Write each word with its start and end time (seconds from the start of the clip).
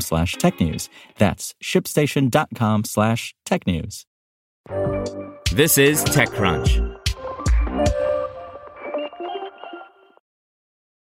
slash 0.00 0.36
technews. 0.36 0.88
That's 1.18 1.54
shipstation.com 1.62 2.84
slash 2.84 3.34
technews. 3.46 4.04
This 5.52 5.78
is 5.78 6.04
TechCrunch. 6.04 6.94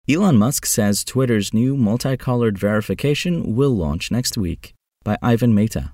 Elon 0.09 0.37
Musk 0.37 0.65
says 0.65 1.03
Twitter's 1.03 1.53
new 1.53 1.77
multicolored 1.77 2.57
verification 2.57 3.55
will 3.55 3.75
launch 3.75 4.09
next 4.09 4.37
week 4.37 4.73
by 5.03 5.17
Ivan 5.21 5.53
Mehta. 5.53 5.91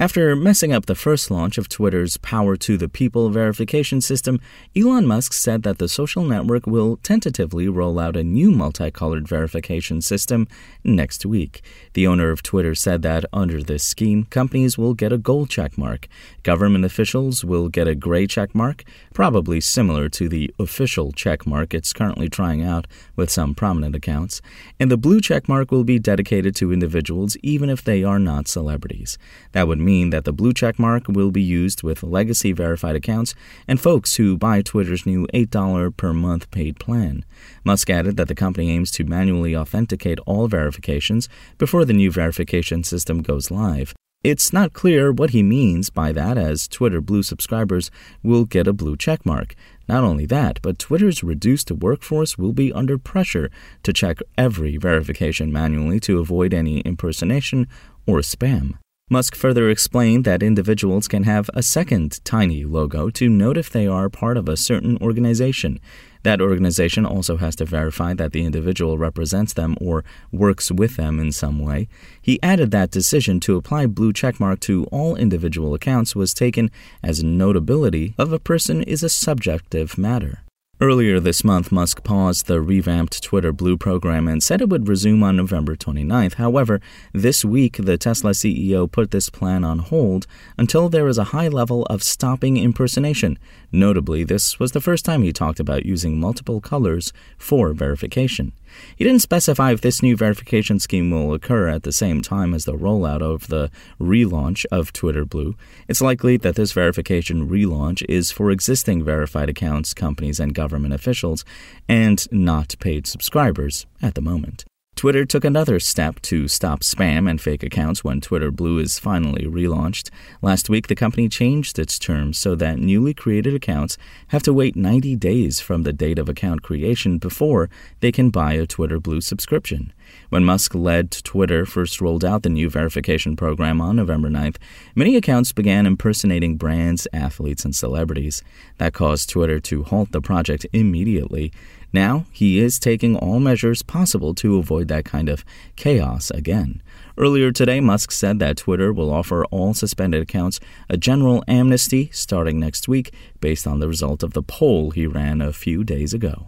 After 0.00 0.34
messing 0.34 0.72
up 0.72 0.86
the 0.86 0.94
first 0.94 1.30
launch 1.30 1.58
of 1.58 1.68
Twitter's 1.68 2.16
Power 2.16 2.56
to 2.56 2.78
the 2.78 2.88
People 2.88 3.28
verification 3.28 4.00
system, 4.00 4.40
Elon 4.74 5.06
Musk 5.06 5.34
said 5.34 5.62
that 5.64 5.76
the 5.76 5.90
social 5.90 6.24
network 6.24 6.66
will 6.66 6.96
tentatively 7.02 7.68
roll 7.68 7.98
out 7.98 8.16
a 8.16 8.24
new 8.24 8.50
multicolored 8.50 9.28
verification 9.28 10.00
system 10.00 10.48
next 10.82 11.26
week. 11.26 11.60
The 11.92 12.06
owner 12.06 12.30
of 12.30 12.42
Twitter 12.42 12.74
said 12.74 13.02
that 13.02 13.26
under 13.30 13.62
this 13.62 13.84
scheme, 13.84 14.24
companies 14.24 14.78
will 14.78 14.94
get 14.94 15.12
a 15.12 15.18
gold 15.18 15.50
check 15.50 15.76
mark, 15.76 16.08
government 16.44 16.86
officials 16.86 17.44
will 17.44 17.68
get 17.68 17.86
a 17.86 17.94
gray 17.94 18.26
check 18.26 18.54
mark, 18.54 18.84
probably 19.12 19.60
similar 19.60 20.08
to 20.08 20.30
the 20.30 20.50
official 20.58 21.12
check 21.12 21.46
mark 21.46 21.74
it's 21.74 21.92
currently 21.92 22.30
trying 22.30 22.64
out 22.64 22.86
with 23.16 23.28
some 23.28 23.54
prominent 23.54 23.94
accounts, 23.94 24.40
and 24.78 24.90
the 24.90 24.96
blue 24.96 25.20
check 25.20 25.46
mark 25.46 25.70
will 25.70 25.84
be 25.84 25.98
dedicated 25.98 26.56
to 26.56 26.72
individuals 26.72 27.36
even 27.42 27.68
if 27.68 27.84
they 27.84 28.02
are 28.02 28.18
not 28.18 28.48
celebrities. 28.48 29.18
That 29.52 29.68
would 29.68 29.78
mean 29.78 29.89
mean 29.90 30.10
that 30.10 30.24
the 30.24 30.38
blue 30.40 30.52
check 30.52 30.78
mark 30.78 31.02
will 31.08 31.32
be 31.32 31.42
used 31.42 31.82
with 31.82 32.04
legacy 32.18 32.52
verified 32.52 32.96
accounts 32.96 33.34
and 33.66 33.80
folks 33.80 34.16
who 34.16 34.38
buy 34.46 34.62
Twitter's 34.62 35.04
new 35.04 35.26
$8 35.34 35.96
per 35.96 36.12
month 36.12 36.50
paid 36.50 36.78
plan. 36.78 37.24
Musk 37.64 37.90
added 37.90 38.16
that 38.16 38.28
the 38.28 38.42
company 38.44 38.70
aims 38.70 38.90
to 38.92 39.04
manually 39.16 39.56
authenticate 39.56 40.20
all 40.26 40.46
verifications 40.46 41.28
before 41.58 41.84
the 41.84 41.98
new 42.00 42.10
verification 42.10 42.84
system 42.84 43.20
goes 43.20 43.50
live. 43.50 43.92
It's 44.22 44.52
not 44.52 44.74
clear 44.74 45.10
what 45.10 45.30
he 45.30 45.42
means 45.42 45.88
by 45.88 46.12
that, 46.12 46.36
as 46.36 46.68
Twitter 46.68 47.00
Blue 47.00 47.22
subscribers 47.22 47.90
will 48.22 48.44
get 48.44 48.68
a 48.68 48.74
blue 48.80 48.96
checkmark. 48.96 49.54
Not 49.88 50.04
only 50.04 50.26
that, 50.26 50.60
but 50.60 50.78
Twitter's 50.78 51.24
reduced 51.24 51.72
workforce 51.72 52.36
will 52.36 52.52
be 52.52 52.70
under 52.80 52.98
pressure 52.98 53.48
to 53.82 53.94
check 53.94 54.18
every 54.36 54.76
verification 54.76 55.50
manually 55.50 55.98
to 56.00 56.20
avoid 56.20 56.52
any 56.52 56.80
impersonation 56.80 57.66
or 58.06 58.18
spam. 58.18 58.74
Musk 59.12 59.34
further 59.34 59.68
explained 59.68 60.24
that 60.24 60.40
individuals 60.40 61.08
can 61.08 61.24
have 61.24 61.50
a 61.52 61.64
second 61.64 62.24
tiny 62.24 62.62
logo 62.64 63.10
to 63.10 63.28
note 63.28 63.58
if 63.58 63.68
they 63.68 63.84
are 63.84 64.08
part 64.08 64.36
of 64.36 64.48
a 64.48 64.56
certain 64.56 64.96
organization. 65.02 65.80
That 66.22 66.40
organization 66.40 67.04
also 67.04 67.36
has 67.38 67.56
to 67.56 67.64
verify 67.64 68.14
that 68.14 68.30
the 68.30 68.44
individual 68.44 68.98
represents 68.98 69.52
them 69.52 69.76
or 69.80 70.04
works 70.30 70.70
with 70.70 70.94
them 70.94 71.18
in 71.18 71.32
some 71.32 71.58
way. 71.58 71.88
He 72.22 72.40
added 72.40 72.70
that 72.70 72.92
decision 72.92 73.40
to 73.40 73.56
apply 73.56 73.86
blue 73.86 74.12
checkmark 74.12 74.60
to 74.60 74.84
all 74.92 75.16
individual 75.16 75.74
accounts 75.74 76.14
was 76.14 76.32
taken 76.32 76.70
as 77.02 77.24
notability 77.24 78.14
of 78.16 78.32
a 78.32 78.38
person 78.38 78.80
is 78.84 79.02
a 79.02 79.08
subjective 79.08 79.98
matter. 79.98 80.44
Earlier 80.82 81.20
this 81.20 81.44
month, 81.44 81.70
Musk 81.70 82.02
paused 82.04 82.46
the 82.46 82.62
revamped 82.62 83.22
Twitter 83.22 83.52
Blue 83.52 83.76
program 83.76 84.26
and 84.26 84.42
said 84.42 84.62
it 84.62 84.70
would 84.70 84.88
resume 84.88 85.22
on 85.22 85.36
November 85.36 85.76
29th. 85.76 86.34
However, 86.34 86.80
this 87.12 87.44
week, 87.44 87.76
the 87.76 87.98
Tesla 87.98 88.30
CEO 88.30 88.90
put 88.90 89.10
this 89.10 89.28
plan 89.28 89.62
on 89.62 89.80
hold 89.80 90.26
until 90.56 90.88
there 90.88 91.06
is 91.06 91.18
a 91.18 91.34
high 91.36 91.48
level 91.48 91.84
of 91.90 92.02
stopping 92.02 92.56
impersonation. 92.56 93.38
Notably, 93.70 94.24
this 94.24 94.58
was 94.58 94.72
the 94.72 94.80
first 94.80 95.04
time 95.04 95.22
he 95.22 95.34
talked 95.34 95.60
about 95.60 95.84
using 95.84 96.18
multiple 96.18 96.62
colors 96.62 97.12
for 97.36 97.74
verification. 97.74 98.52
He 98.96 99.04
didn't 99.04 99.22
specify 99.22 99.72
if 99.72 99.80
this 99.80 100.02
new 100.02 100.16
verification 100.16 100.78
scheme 100.78 101.10
will 101.10 101.34
occur 101.34 101.68
at 101.68 101.82
the 101.82 101.92
same 101.92 102.20
time 102.20 102.54
as 102.54 102.64
the 102.64 102.76
rollout 102.76 103.22
of 103.22 103.48
the 103.48 103.70
relaunch 104.00 104.64
of 104.70 104.92
Twitter 104.92 105.24
Blue. 105.24 105.56
It's 105.88 106.00
likely 106.00 106.36
that 106.38 106.54
this 106.54 106.72
verification 106.72 107.48
relaunch 107.48 108.04
is 108.08 108.30
for 108.30 108.50
existing 108.50 109.04
verified 109.04 109.48
accounts, 109.48 109.94
companies, 109.94 110.40
and 110.40 110.54
government 110.54 110.94
officials, 110.94 111.44
and 111.88 112.30
not 112.32 112.76
paid 112.80 113.06
subscribers 113.06 113.86
at 114.00 114.14
the 114.14 114.22
moment. 114.22 114.64
Twitter 115.00 115.24
took 115.24 115.46
another 115.46 115.80
step 115.80 116.20
to 116.20 116.46
stop 116.46 116.80
spam 116.80 117.26
and 117.26 117.40
fake 117.40 117.62
accounts 117.62 118.04
when 118.04 118.20
Twitter 118.20 118.50
Blue 118.50 118.78
is 118.78 118.98
finally 118.98 119.46
relaunched. 119.46 120.10
Last 120.42 120.68
week, 120.68 120.88
the 120.88 120.94
company 120.94 121.26
changed 121.26 121.78
its 121.78 121.98
terms 121.98 122.38
so 122.38 122.54
that 122.56 122.78
newly 122.78 123.14
created 123.14 123.54
accounts 123.54 123.96
have 124.28 124.42
to 124.42 124.52
wait 124.52 124.76
90 124.76 125.16
days 125.16 125.58
from 125.58 125.84
the 125.84 125.94
date 125.94 126.18
of 126.18 126.28
account 126.28 126.60
creation 126.60 127.16
before 127.16 127.70
they 128.00 128.12
can 128.12 128.28
buy 128.28 128.52
a 128.52 128.66
Twitter 128.66 129.00
Blue 129.00 129.22
subscription. 129.22 129.94
When 130.28 130.44
Musk 130.44 130.74
led 130.74 131.10
Twitter 131.10 131.64
first 131.64 132.02
rolled 132.02 132.22
out 132.22 132.42
the 132.42 132.50
new 132.50 132.68
verification 132.68 133.36
program 133.36 133.80
on 133.80 133.96
November 133.96 134.28
9th, 134.28 134.56
many 134.94 135.16
accounts 135.16 135.50
began 135.52 135.86
impersonating 135.86 136.58
brands, 136.58 137.08
athletes, 137.14 137.64
and 137.64 137.74
celebrities. 137.74 138.42
That 138.76 138.92
caused 138.92 139.30
Twitter 139.30 139.60
to 139.60 139.82
halt 139.82 140.12
the 140.12 140.20
project 140.20 140.66
immediately. 140.74 141.52
Now, 141.92 142.26
he 142.30 142.60
is 142.60 142.78
taking 142.78 143.16
all 143.16 143.40
measures 143.40 143.82
possible 143.82 144.34
to 144.34 144.58
avoid 144.58 144.88
that 144.88 145.04
kind 145.04 145.28
of 145.28 145.44
chaos 145.76 146.30
again. 146.30 146.82
Earlier 147.18 147.50
today, 147.50 147.80
Musk 147.80 148.12
said 148.12 148.38
that 148.38 148.58
Twitter 148.58 148.92
will 148.92 149.12
offer 149.12 149.44
all 149.46 149.74
suspended 149.74 150.22
accounts 150.22 150.60
a 150.88 150.96
general 150.96 151.42
amnesty 151.48 152.08
starting 152.12 152.60
next 152.60 152.86
week 152.86 153.12
based 153.40 153.66
on 153.66 153.80
the 153.80 153.88
result 153.88 154.22
of 154.22 154.32
the 154.32 154.42
poll 154.42 154.92
he 154.92 155.06
ran 155.06 155.40
a 155.40 155.52
few 155.52 155.82
days 155.82 156.14
ago. 156.14 156.46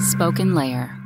Spoken 0.00 0.54
Layer. 0.54 0.98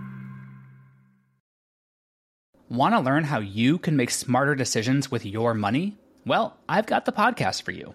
Want 2.69 2.95
to 2.95 3.01
learn 3.01 3.25
how 3.25 3.39
you 3.39 3.79
can 3.79 3.97
make 3.97 4.11
smarter 4.11 4.55
decisions 4.55 5.11
with 5.11 5.25
your 5.25 5.55
money? 5.55 5.97
Well, 6.25 6.57
I've 6.69 6.87
got 6.87 7.05
the 7.05 7.13
podcast 7.13 7.63
for 7.63 7.71
you. 7.71 7.95